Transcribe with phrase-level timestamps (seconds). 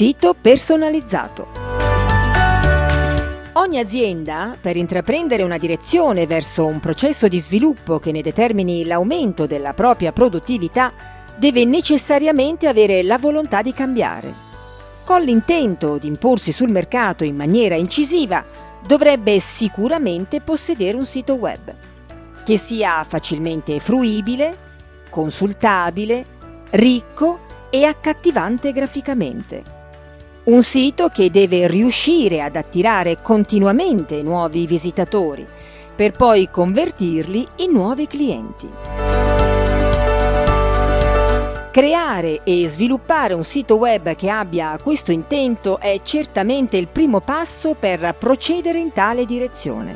[0.00, 1.48] sito personalizzato.
[3.52, 9.44] Ogni azienda, per intraprendere una direzione verso un processo di sviluppo che ne determini l'aumento
[9.44, 10.90] della propria produttività,
[11.36, 14.32] deve necessariamente avere la volontà di cambiare.
[15.04, 18.42] Con l'intento di imporsi sul mercato in maniera incisiva,
[18.82, 21.74] dovrebbe sicuramente possedere un sito web
[22.42, 24.56] che sia facilmente fruibile,
[25.10, 26.24] consultabile,
[26.70, 29.79] ricco e accattivante graficamente.
[30.42, 35.46] Un sito che deve riuscire ad attirare continuamente nuovi visitatori
[35.94, 38.66] per poi convertirli in nuovi clienti.
[41.70, 47.74] Creare e sviluppare un sito web che abbia questo intento è certamente il primo passo
[47.74, 49.94] per procedere in tale direzione.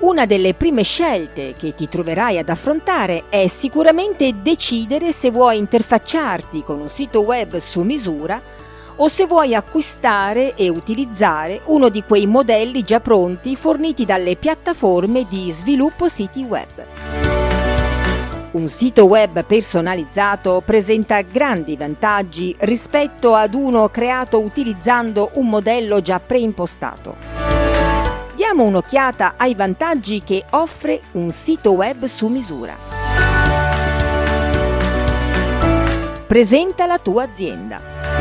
[0.00, 6.64] Una delle prime scelte che ti troverai ad affrontare è sicuramente decidere se vuoi interfacciarti
[6.64, 8.40] con un sito web su misura
[8.96, 15.26] o se vuoi acquistare e utilizzare uno di quei modelli già pronti forniti dalle piattaforme
[15.28, 16.84] di sviluppo siti web.
[18.52, 26.18] Un sito web personalizzato presenta grandi vantaggi rispetto ad uno creato utilizzando un modello già
[26.20, 27.16] preimpostato.
[28.34, 32.74] Diamo un'occhiata ai vantaggi che offre un sito web su misura.
[36.26, 38.15] Presenta la tua azienda.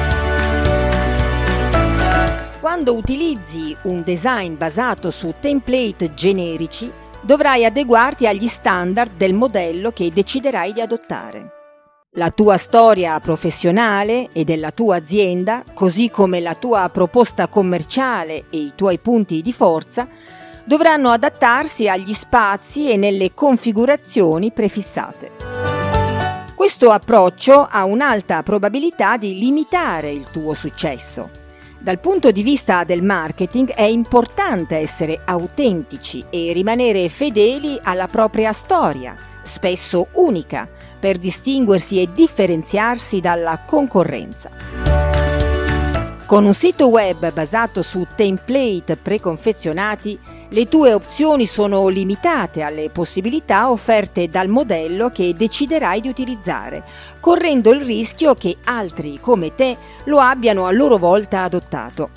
[2.65, 6.91] Quando utilizzi un design basato su template generici,
[7.21, 11.51] dovrai adeguarti agli standard del modello che deciderai di adottare.
[12.13, 18.57] La tua storia professionale e della tua azienda, così come la tua proposta commerciale e
[18.57, 20.07] i tuoi punti di forza,
[20.63, 25.33] dovranno adattarsi agli spazi e nelle configurazioni prefissate.
[26.55, 31.43] Questo approccio ha un'alta probabilità di limitare il tuo successo.
[31.85, 38.53] Dal punto di vista del marketing è importante essere autentici e rimanere fedeli alla propria
[38.53, 40.67] storia, spesso unica,
[40.99, 44.49] per distinguersi e differenziarsi dalla concorrenza.
[46.25, 50.19] Con un sito web basato su template preconfezionati,
[50.49, 56.83] le tue opzioni sono limitate alle possibilità offerte dal modello che deciderai di utilizzare,
[57.19, 59.75] correndo il rischio che altri come te
[60.05, 62.09] lo abbiano a loro volta adottato,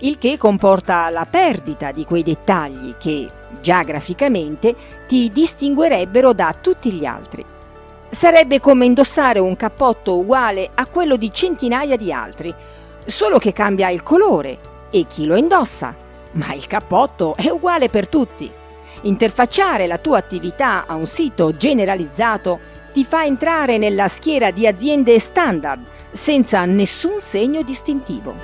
[0.00, 3.30] il che comporta la perdita di quei dettagli che,
[3.62, 4.74] già graficamente,
[5.06, 7.44] ti distinguerebbero da tutti gli altri.
[8.10, 12.54] Sarebbe come indossare un cappotto uguale a quello di centinaia di altri,
[13.06, 14.58] solo che cambia il colore
[14.90, 18.50] e chi lo indossa, ma il cappotto è uguale per tutti.
[19.02, 22.58] Interfacciare la tua attività a un sito generalizzato
[22.92, 25.82] ti fa entrare nella schiera di aziende standard
[26.12, 28.34] senza nessun segno distintivo.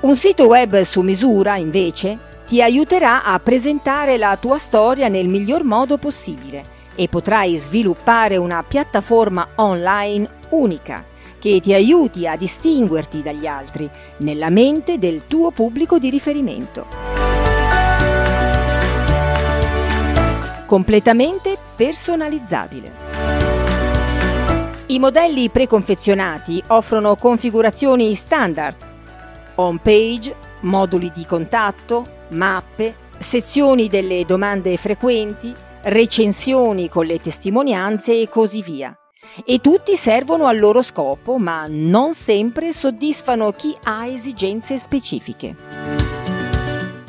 [0.00, 5.64] Un sito web su misura, invece, ti aiuterà a presentare la tua storia nel miglior
[5.64, 11.04] modo possibile e potrai sviluppare una piattaforma online unica
[11.38, 13.88] che ti aiuti a distinguerti dagli altri
[14.18, 16.86] nella mente del tuo pubblico di riferimento.
[20.66, 22.92] Completamente personalizzabile.
[24.86, 28.76] I modelli preconfezionati offrono configurazioni standard,
[29.56, 38.28] home page, moduli di contatto, mappe, sezioni delle domande frequenti, recensioni con le testimonianze e
[38.28, 38.96] così via.
[39.44, 45.54] E tutti servono al loro scopo, ma non sempre soddisfano chi ha esigenze specifiche.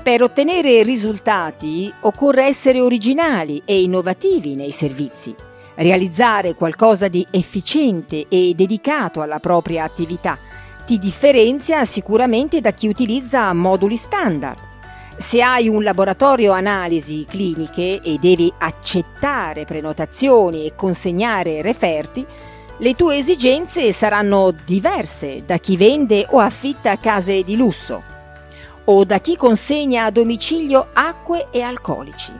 [0.01, 5.35] Per ottenere risultati occorre essere originali e innovativi nei servizi,
[5.75, 10.37] realizzare qualcosa di efficiente e dedicato alla propria attività.
[10.85, 14.68] Ti differenzia sicuramente da chi utilizza moduli standard
[15.19, 22.25] se hai un laboratorio analisi cliniche e devi accettare prenotazioni e consegnare referti,
[22.77, 28.01] le tue esigenze saranno diverse da chi vende o affitta case di lusso
[28.85, 32.31] o da chi consegna a domicilio acque e alcolici.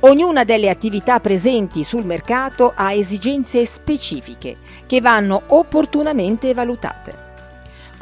[0.00, 7.23] Ognuna delle attività presenti sul mercato ha esigenze specifiche che vanno opportunamente valutate.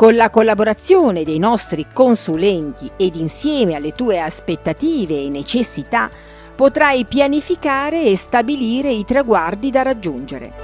[0.02, 6.10] Con la collaborazione dei nostri consulenti ed insieme alle tue aspettative e necessità
[6.56, 10.54] potrai pianificare e stabilire i traguardi da raggiungere.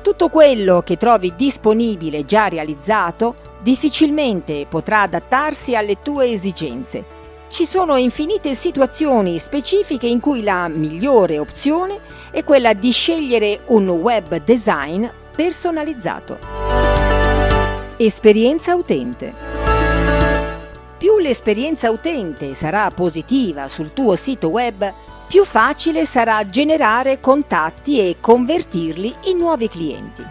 [0.00, 7.04] Tutto quello che trovi disponibile già realizzato difficilmente potrà adattarsi alle tue esigenze
[7.50, 13.90] Ci sono infinite situazioni specifiche in cui la migliore opzione è quella di scegliere un
[13.90, 15.04] web design
[15.36, 16.65] personalizzato.
[17.98, 19.32] Esperienza utente.
[20.98, 24.92] Più l'esperienza utente sarà positiva sul tuo sito web,
[25.26, 30.22] più facile sarà generare contatti e convertirli in nuovi clienti.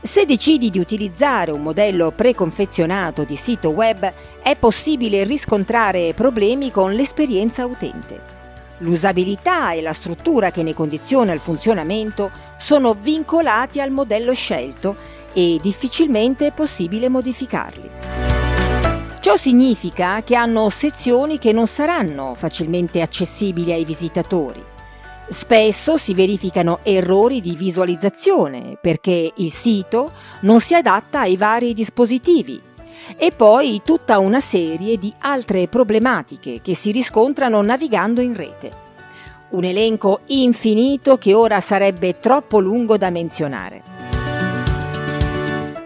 [0.00, 6.92] Se decidi di utilizzare un modello preconfezionato di sito web, è possibile riscontrare problemi con
[6.92, 8.35] l'esperienza utente.
[8.78, 14.96] L'usabilità e la struttura che ne condiziona il funzionamento sono vincolati al modello scelto
[15.32, 17.90] e difficilmente è possibile modificarli.
[19.20, 24.74] Ciò significa che hanno sezioni che non saranno facilmente accessibili ai visitatori
[25.28, 30.12] Spesso si verificano errori di visualizzazione perché il sito
[30.42, 32.62] non si adatta ai vari dispositivi
[33.16, 38.84] e poi tutta una serie di altre problematiche che si riscontrano navigando in rete.
[39.48, 43.82] Un elenco infinito che ora sarebbe troppo lungo da menzionare.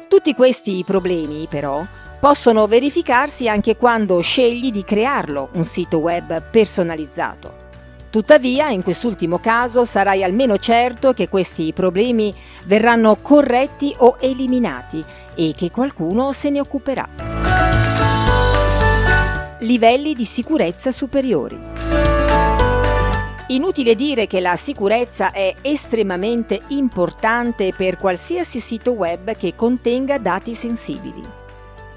[0.08, 1.84] Tutti questi problemi, però,
[2.18, 7.68] possono verificarsi anche quando scegli di crearlo un sito web personalizzato.
[8.10, 12.34] Tuttavia, in quest'ultimo caso sarai almeno certo che questi problemi
[12.64, 15.04] verranno corretti o eliminati
[15.36, 17.08] e che qualcuno se ne occuperà.
[19.60, 21.56] Livelli di sicurezza superiori.
[23.48, 30.54] Inutile dire che la sicurezza è estremamente importante per qualsiasi sito web che contenga dati
[30.54, 31.38] sensibili.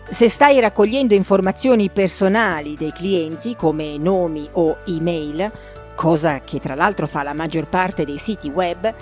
[0.10, 5.52] Se stai raccogliendo informazioni personali dei clienti come nomi o email,
[5.96, 8.94] cosa che tra l'altro fa la maggior parte dei siti web,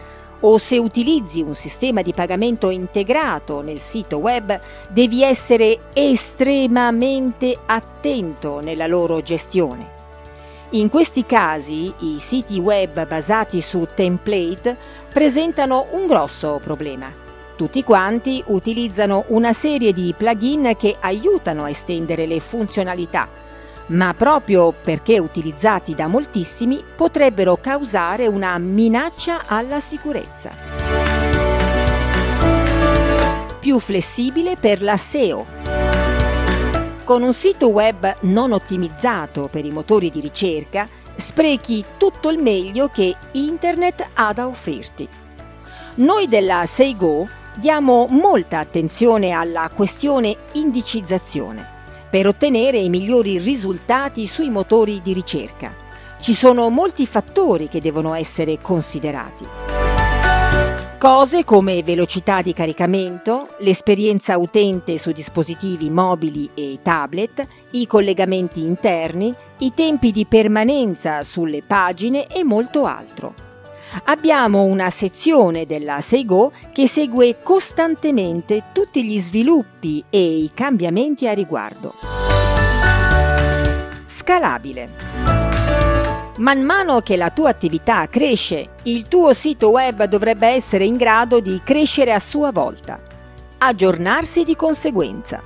[0.42, 4.60] o se utilizzi un sistema di pagamento integrato nel sito web,
[4.90, 10.00] devi essere estremamente attento nella loro gestione.
[10.72, 14.78] In questi casi i siti web basati su template
[15.12, 17.12] presentano un grosso problema.
[17.58, 23.28] Tutti quanti utilizzano una serie di plugin che aiutano a estendere le funzionalità,
[23.88, 30.52] ma proprio perché utilizzati da moltissimi potrebbero causare una minaccia alla sicurezza.
[33.60, 35.46] Più flessibile per la SEO.
[37.04, 42.88] Con un sito web non ottimizzato per i motori di ricerca, sprechi tutto il meglio
[42.88, 45.08] che Internet ha da offrirti.
[45.96, 51.71] Noi della SeiGo diamo molta attenzione alla questione indicizzazione
[52.12, 55.74] per ottenere i migliori risultati sui motori di ricerca.
[56.20, 59.48] Ci sono molti fattori che devono essere considerati.
[61.00, 69.34] Cose come velocità di caricamento, l'esperienza utente su dispositivi mobili e tablet, i collegamenti interni,
[69.60, 73.50] i tempi di permanenza sulle pagine e molto altro
[74.06, 81.34] abbiamo una sezione della Seigo che segue costantemente tutti gli sviluppi e i cambiamenti a
[81.34, 81.94] riguardo.
[84.06, 84.90] Scalabile.
[86.38, 91.40] Man mano che la tua attività cresce, il tuo sito web dovrebbe essere in grado
[91.40, 93.00] di crescere a sua volta,
[93.60, 95.42] aggiornarsi di conseguenza.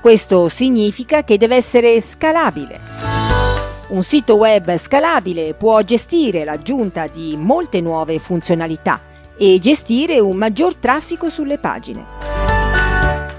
[0.00, 3.17] Questo significa che deve essere scalabile.
[3.88, 9.00] Un sito web scalabile può gestire l'aggiunta di molte nuove funzionalità
[9.34, 12.04] e gestire un maggior traffico sulle pagine.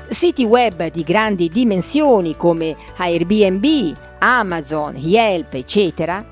[0.07, 6.25] Siti web di grandi dimensioni come Airbnb, Amazon, Yelp, eccetera,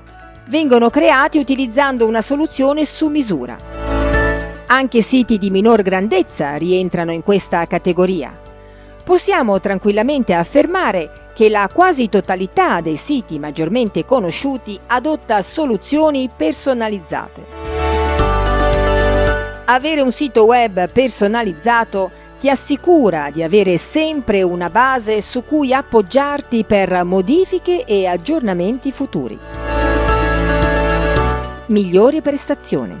[0.48, 3.56] vengono creati utilizzando una soluzione su misura.
[4.66, 8.36] Anche siti di minor grandezza rientrano in questa categoria.
[9.04, 17.46] Possiamo tranquillamente affermare che la quasi totalità dei siti maggiormente conosciuti adotta soluzioni personalizzate.
[19.66, 26.64] Avere un sito web personalizzato ti assicura di avere sempre una base su cui appoggiarti
[26.64, 29.38] per modifiche e aggiornamenti futuri.
[31.66, 32.98] Migliori prestazioni.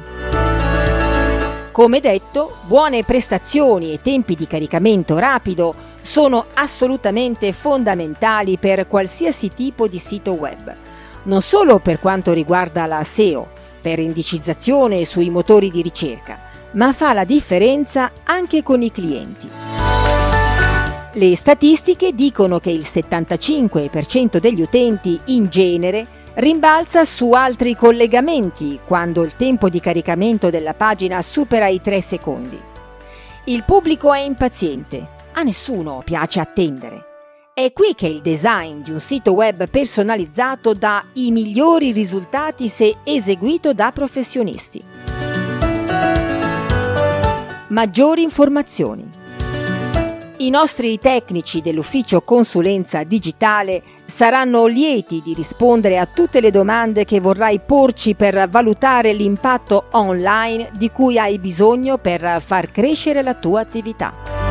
[1.72, 5.74] Come detto, buone prestazioni e tempi di caricamento rapido
[6.08, 10.74] sono assolutamente fondamentali per qualsiasi tipo di sito web,
[11.24, 13.46] non solo per quanto riguarda la SEO,
[13.82, 16.40] per indicizzazione sui motori di ricerca,
[16.72, 19.50] ma fa la differenza anche con i clienti.
[21.12, 29.22] Le statistiche dicono che il 75% degli utenti in genere rimbalza su altri collegamenti quando
[29.24, 32.58] il tempo di caricamento della pagina supera i 3 secondi.
[33.44, 37.04] Il pubblico è impaziente, a nessuno piace attendere.
[37.54, 42.96] È qui che il design di un sito web personalizzato dà i migliori risultati se
[43.04, 44.82] eseguito da professionisti.
[47.68, 49.08] Maggiori informazioni.
[50.38, 57.20] I nostri tecnici dell'ufficio consulenza digitale saranno lieti di rispondere a tutte le domande che
[57.20, 63.60] vorrai porci per valutare l'impatto online di cui hai bisogno per far crescere la tua
[63.60, 64.47] attività.